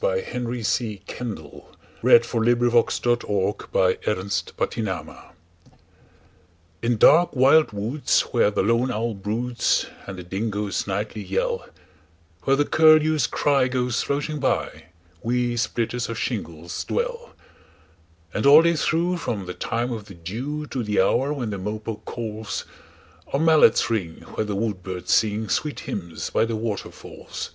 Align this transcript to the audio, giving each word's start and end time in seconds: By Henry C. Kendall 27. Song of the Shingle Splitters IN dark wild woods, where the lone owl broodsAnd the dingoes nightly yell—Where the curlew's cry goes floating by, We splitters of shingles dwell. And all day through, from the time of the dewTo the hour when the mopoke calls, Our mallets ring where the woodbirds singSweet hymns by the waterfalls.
By 0.00 0.22
Henry 0.22 0.64
C. 0.64 1.02
Kendall 1.06 1.68
27. 2.00 2.22
Song 2.24 2.48
of 2.48 2.58
the 2.58 2.90
Shingle 2.90 4.28
Splitters 4.28 5.16
IN 6.82 6.96
dark 6.96 7.32
wild 7.36 7.70
woods, 7.70 8.22
where 8.32 8.50
the 8.50 8.64
lone 8.64 8.90
owl 8.90 9.14
broodsAnd 9.14 10.16
the 10.16 10.24
dingoes 10.24 10.88
nightly 10.88 11.22
yell—Where 11.22 12.56
the 12.56 12.64
curlew's 12.64 13.28
cry 13.28 13.68
goes 13.68 14.02
floating 14.02 14.40
by, 14.40 14.86
We 15.22 15.56
splitters 15.56 16.08
of 16.08 16.18
shingles 16.18 16.82
dwell. 16.82 17.34
And 18.34 18.46
all 18.46 18.62
day 18.62 18.74
through, 18.74 19.18
from 19.18 19.46
the 19.46 19.54
time 19.54 19.92
of 19.92 20.06
the 20.06 20.14
dewTo 20.14 20.82
the 20.84 21.00
hour 21.00 21.32
when 21.32 21.50
the 21.50 21.56
mopoke 21.56 22.04
calls, 22.04 22.64
Our 23.32 23.38
mallets 23.38 23.88
ring 23.88 24.22
where 24.34 24.44
the 24.44 24.56
woodbirds 24.56 25.12
singSweet 25.12 25.78
hymns 25.86 26.30
by 26.30 26.44
the 26.46 26.56
waterfalls. 26.56 27.52